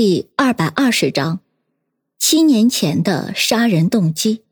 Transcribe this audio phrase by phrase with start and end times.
[0.00, 1.40] 第二百二十章，
[2.20, 4.44] 七年前的杀人动机。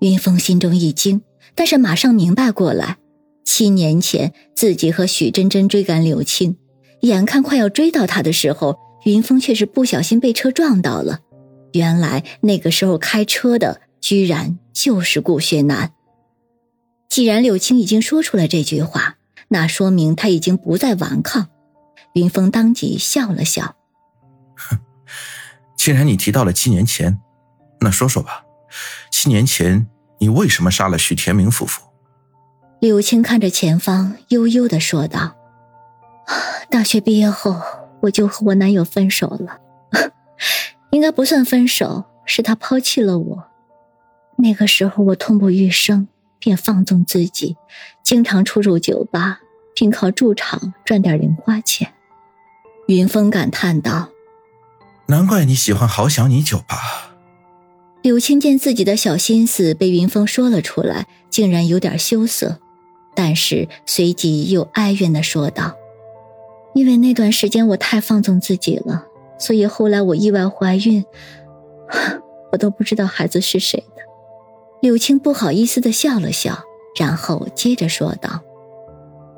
[0.00, 1.22] 云峰心中一惊，
[1.54, 2.98] 但是马上明白过来：
[3.42, 6.58] 七年前自己和许真真追赶柳青，
[7.00, 11.20] 眼看快要追到他的时候，云峰却是不小心被车撞到了。
[11.72, 15.94] 原来那个时候开车的居然就是顾学南。
[17.08, 19.16] 既然柳青已经说出了这句话。
[19.52, 21.48] 那说明他已经不再顽抗。
[22.14, 23.74] 云峰当即笑了笑
[24.56, 24.78] ：“哼，
[25.76, 27.20] 既然你提到了七年前，
[27.80, 28.44] 那说说吧，
[29.10, 29.86] 七年前
[30.18, 31.82] 你为什么杀了许天明夫妇？”
[32.80, 35.36] 柳青看着前方，悠悠的说道
[36.70, 37.60] ：“大学毕业后，
[38.02, 39.58] 我就和我男友分手了，
[40.90, 43.44] 应该不算分手，是他抛弃了我。
[44.38, 46.08] 那个时候，我痛不欲生。”
[46.40, 47.56] 便放纵自己，
[48.02, 49.40] 经常出入酒吧，
[49.76, 51.92] 并靠驻场赚点零花钱。
[52.88, 54.08] 云峰感叹道
[55.06, 57.12] ：“难怪你喜欢好想你酒吧。”
[58.02, 62.58] 柳青见自己的小心思被云峰说了出来，竟然有点羞涩，
[63.14, 65.76] 但是随即又哀怨的说道
[66.74, 69.04] ：“因为那段时间我太放纵自己了，
[69.38, 71.04] 所以后来我意外怀孕，
[72.52, 73.84] 我都不知道孩子是谁。”
[74.80, 76.64] 柳青不好意思的笑了笑，
[76.98, 78.40] 然后接着说道：“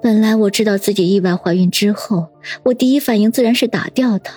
[0.00, 2.28] 本来我知道自己意外怀孕之后，
[2.62, 4.34] 我第一反应自然是打掉他。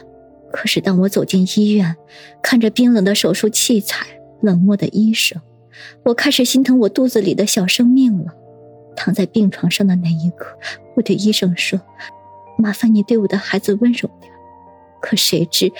[0.51, 1.95] 可是当我走进医院，
[2.41, 4.05] 看着冰冷的手术器材、
[4.41, 5.39] 冷漠的医生，
[6.05, 8.33] 我开始心疼我肚子里的小生命了。
[8.95, 10.57] 躺在病床上的那一刻，
[10.95, 11.79] 我对医生说
[12.57, 14.31] ：‘麻烦你对我的孩子温柔点。’
[15.01, 15.71] 可谁知，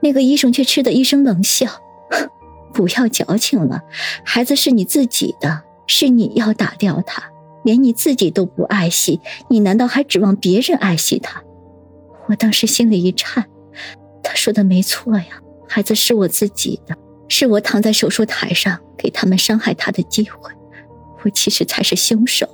[0.00, 1.68] 那个医生却嗤的一声冷笑。”
[2.74, 3.82] 不要矫情了，
[4.24, 7.22] 孩子是你自己的，是你要打掉他，
[7.62, 11.42] 连你自己都不爱惜，你难道还指望别人爱惜他？
[12.26, 13.46] 我当时心里一颤，
[14.22, 16.96] 他说的没错呀，孩子是我自己的，
[17.28, 20.50] 是我躺在手术台上给他们伤害他的机会，
[21.22, 22.48] 我其实才是凶手，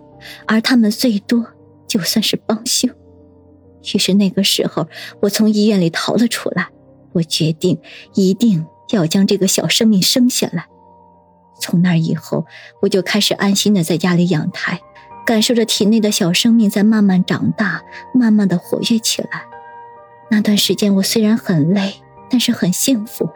[0.46, 1.46] 而他们最多
[1.88, 2.90] 就算是帮凶。
[3.94, 4.86] 于是那个时候，
[5.22, 6.68] 我从医院里逃了出来，
[7.12, 7.78] 我决定
[8.14, 8.66] 一定。
[8.90, 10.66] 要将这个小生命生下来。
[11.58, 12.46] 从那以后，
[12.80, 14.80] 我就开始安心的在家里养胎，
[15.26, 17.82] 感受着体内的小生命在慢慢长大，
[18.14, 19.44] 慢慢的活跃起来。
[20.30, 21.94] 那段时间我虽然很累，
[22.30, 23.28] 但是很幸福。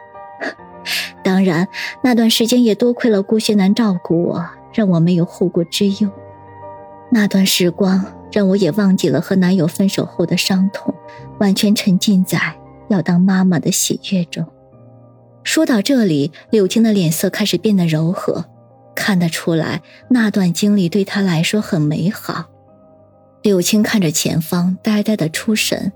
[1.23, 1.67] 当然，
[2.03, 6.09] 那段时间也多亏了顾学南照顾我，让我没有后顾之忧。
[7.11, 10.95] 那段时光让我也忘记了和男友分手后的伤痛，
[11.39, 12.55] 完全沉浸在
[12.87, 14.45] 要当妈妈的喜悦中。
[15.45, 18.45] 说到这里，柳青的脸色开始变得柔和，
[18.95, 22.49] 看得出来那段经历对她来说很美好。
[23.43, 25.93] 柳青看着前方，呆呆的出神，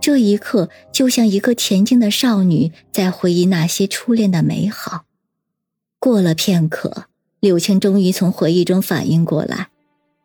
[0.00, 5.04] 这一刻就像一个恬静的少女在回忆那些初恋的美好。
[5.98, 7.06] 过了片刻，
[7.40, 9.68] 柳青终于从回忆中反应过来，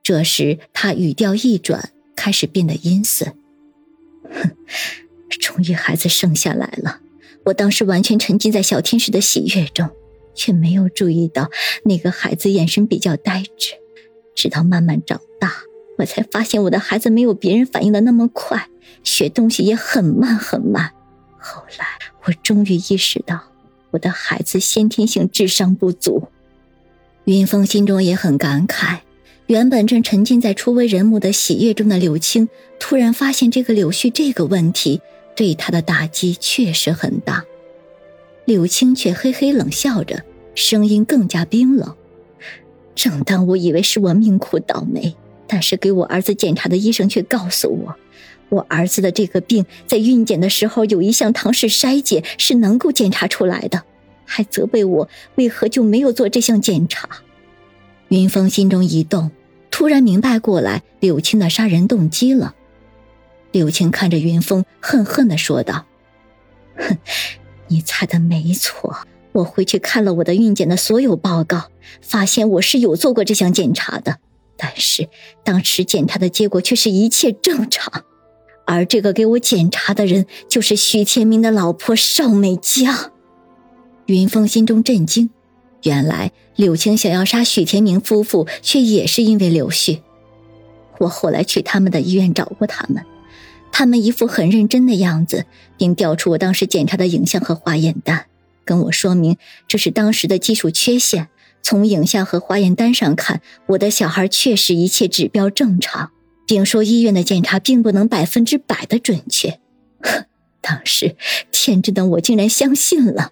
[0.03, 3.35] 这时她语调一转，开始变得阴森
[4.31, 4.51] ：“哼，
[5.39, 6.99] 终于孩子生下来了。”
[7.47, 9.89] 我当时完全沉浸在小天使的喜悦中，
[10.35, 11.49] 却没有注意到
[11.83, 13.75] 那个孩子眼神比较呆滞。
[14.35, 15.53] 直到慢慢长大，
[15.97, 18.69] 我才发现我的孩子没有别人反应的那么快，
[19.01, 20.91] 学东西也很慢很慢。
[21.39, 21.85] 后来，
[22.25, 23.41] 我终于意识到
[23.91, 26.27] 我的孩子先天性智商不足。
[27.23, 28.99] 云峰心中也很感慨，
[29.47, 35.01] 原本正沉浸在初为人母的喜悦中的柳青，突然发现这个柳絮这个问题。
[35.37, 37.45] 对他的打击确实很大，
[38.43, 40.23] 柳青却嘿嘿冷笑着，
[40.55, 41.95] 声音更加冰冷。
[42.95, 45.15] 正当我以为是我命苦倒霉，
[45.45, 47.95] 但是给我儿子检查的医生却告诉我，
[48.49, 53.83] 我儿子的这个病在孕检的时候有一项唐氏筛检是能够检查出来的，
[54.25, 57.07] 还责备我为何就没有做这项检查。
[58.07, 59.29] 云峰心中一动，
[59.69, 62.55] 突然明白过来柳青的杀人动机了。
[63.57, 65.87] 柳青看着云峰，恨恨的说道
[66.77, 66.95] ：“哼，
[67.67, 68.95] 你猜的没错，
[69.31, 71.71] 我回去看了我的孕检的所有报告，
[72.03, 74.19] 发现我是有做过这项检查的，
[74.57, 75.09] 但是
[75.43, 78.03] 当时检查的结果却是一切正常，
[78.67, 83.11] 而这个给我检查的人就是许天明的老婆邵美江。”
[84.05, 85.31] 云峰心中震惊，
[85.81, 90.01] 原来柳青想要杀许天明夫妇，却也是因为柳絮。
[90.99, 93.03] 我后来去他们的医院找过他们。
[93.77, 95.45] 他们一副很认真的样子，
[95.77, 98.25] 并调出我当时检查的影像和化验单，
[98.65, 99.37] 跟我说明
[99.67, 101.29] 这是当时的技术缺陷。
[101.61, 106.09] 从影像和化验单上看，我的小孩确实一切指标正常，
[106.47, 109.59] 并说医院的检查并不能百分之百的准确。
[110.59, 111.15] 当时
[111.51, 113.31] 天真的我竟然相信了。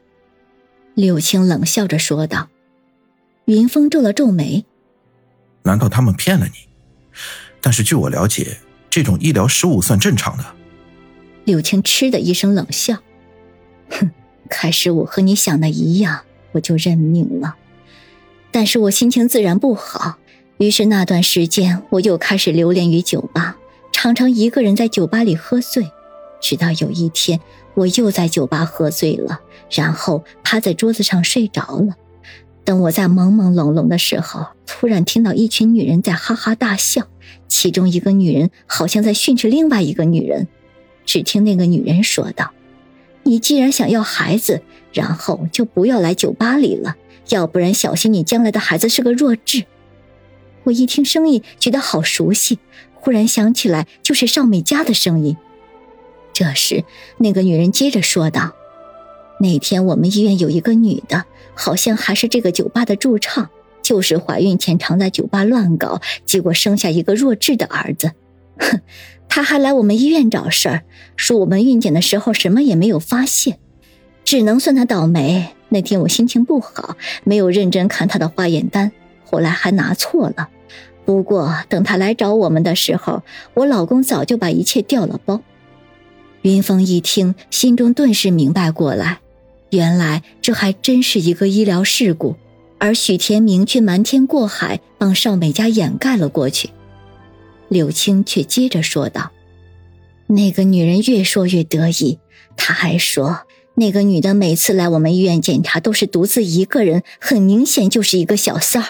[0.94, 2.50] 柳青冷笑着说道。
[3.45, 4.63] 云峰皱了皱眉
[5.65, 6.53] ：“难道他们骗了你？
[7.62, 8.59] 但是据我了解，
[8.95, 10.45] 这种医疗失误算正常的。”
[11.44, 13.00] 柳青嗤的一声冷笑
[13.92, 14.09] ：“哼，
[14.50, 16.21] 开始我和你想的一样，
[16.53, 17.57] 我就认命了。
[18.51, 20.15] 但是我心情自然不好，
[20.59, 23.57] 于是那段时间我又开始流连于酒吧，
[23.92, 25.92] 常常一个人在酒吧里喝醉。
[26.39, 27.42] 直到有一天，
[27.74, 31.97] 我又在酒吧喝醉了，然后趴在桌子上睡着了。
[32.65, 37.07] 等我在朦朦胧胧的时候，突然听到一群女人在哈哈大笑，
[37.47, 40.47] 其中一个女人好像在训斥另外一个女人。”
[41.06, 42.51] 只听那个女人说道
[43.21, 46.95] ：“你既然想要孩子，然后就不要来酒吧里了，
[47.29, 49.65] 要不然小心你将来的孩子是个弱智。”
[50.65, 52.57] 我一听声音，觉得好熟悉，
[52.95, 55.38] 忽然想起来就是少美家的声音。
[56.33, 56.83] 这时，
[57.19, 58.53] 那个女人接着说道
[59.39, 63.49] ：“那天我们医院有一个女的，好像还是这个酒吧的驻唱，
[63.81, 68.11] 就是怀孕前常在酒吧乱搞，结果生下一个弱智的儿子。”
[68.57, 68.81] 哼。
[69.27, 70.83] 他还来我们医院找事儿，
[71.17, 73.57] 说我们孕检的时候什么也没有发现，
[74.23, 75.49] 只能算他倒霉。
[75.69, 76.95] 那天我心情不好，
[77.25, 78.93] 没有认真看他的化验单，
[79.25, 80.49] 后来还拿错了。
[81.03, 83.23] 不过等他来找我们的时候，
[83.55, 85.41] 我老公早就把一切调了包。
[86.43, 89.19] 云峰一听，心中顿时明白过来，
[89.71, 92.35] 原来这还真是一个医疗事故，
[92.77, 96.69] 而许天明却瞒天过海，帮邵美家掩盖了过去。
[97.67, 99.31] 柳青却接着说道
[100.27, 102.19] ：“那个女人越说越得意，
[102.56, 103.41] 她还说
[103.73, 108.89] 那个女的每次来我们医院检查都是独自一个人，很明显就是一个小三儿。”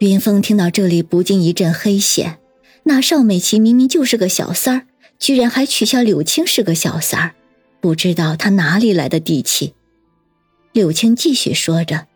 [0.00, 2.38] 云峰听到这里不禁一阵黑线，
[2.84, 4.86] 那邵美琪明明就是个小三儿，
[5.18, 7.34] 居然还取笑柳青是个小三儿，
[7.80, 9.74] 不知道她哪里来的底气。
[10.72, 12.06] 柳青继续说着。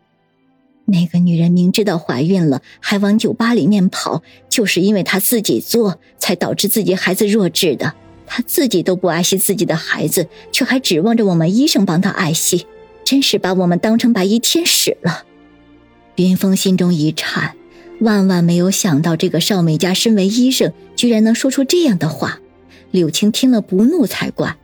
[0.85, 7.93] 那个女人明知道怀孕了，还往酒吧里面跑，就是因为她自己做，才导致自己孩子弱智的。
[8.25, 12.65] 她自己都不爱惜自己的孩子，却还指望着我们医生帮她爱惜，
[13.05, 15.23] 真是把我们当成白衣天使了。
[16.15, 17.55] 云峰心中一颤，
[18.01, 22.39] 万万没有想到这个少美家身为医生，居然能说出这样的话。
[22.89, 24.57] 柳青听了不怒才怪。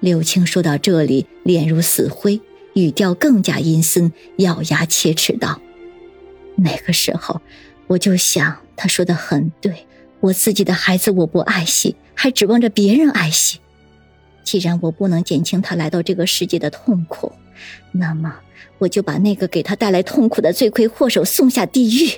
[0.00, 2.40] 柳青说到这里，脸如死灰。
[2.74, 5.62] 语调更加阴森，咬牙切齿道
[6.56, 7.40] ：“那个时候，
[7.86, 9.86] 我就想，他说的很对，
[10.20, 13.60] 我自己的孩子我不爱惜，还指望着别人爱惜。
[14.44, 17.32] 既然我不能减轻他来到这个世界的痛苦，
[17.92, 18.36] 那么
[18.76, 22.10] 我就把那个给他带来痛苦的罪魁祸首送下地狱。”